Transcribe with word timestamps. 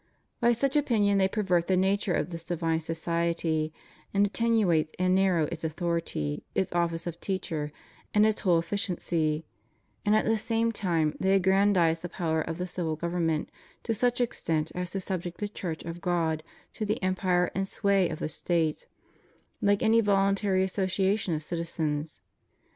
By 0.39 0.51
such 0.51 0.75
opinion 0.75 1.19
they 1.19 1.27
pervert 1.27 1.67
the 1.67 1.77
nature 1.77 2.15
of 2.15 2.31
this 2.31 2.43
divine 2.43 2.79
society, 2.79 3.71
and 4.15 4.25
attenuate 4.25 4.95
and 4.97 5.13
narrow 5.13 5.43
its 5.51 5.63
authority, 5.63 6.43
its 6.55 6.73
office 6.73 7.05
of 7.05 7.19
teacher, 7.19 7.71
and 8.11 8.25
its 8.25 8.41
whole 8.41 8.57
efficiency; 8.57 9.45
and 10.03 10.15
at 10.15 10.25
the 10.25 10.39
same 10.39 10.71
time 10.71 11.15
they 11.19 11.39
aggran 11.39 11.73
dize 11.75 11.99
the 12.01 12.09
power 12.09 12.41
of 12.41 12.57
the 12.57 12.65
civil 12.65 12.95
government 12.95 13.51
to 13.83 13.93
such 13.93 14.19
extent 14.19 14.71
as 14.73 14.89
to 14.89 14.99
subject 14.99 15.37
the 15.37 15.47
Church 15.47 15.83
of 15.85 16.01
God 16.01 16.41
to 16.73 16.83
the 16.83 16.97
empire 17.03 17.51
and 17.53 17.67
sway 17.67 18.09
of 18.09 18.17
the 18.17 18.27
State, 18.27 18.87
like 19.61 19.83
any 19.83 20.01
voluntary 20.01 20.63
association 20.63 21.35
of 21.35 21.43
citizens. 21.43 22.21